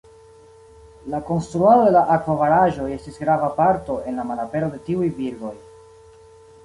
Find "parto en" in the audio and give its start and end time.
3.61-4.19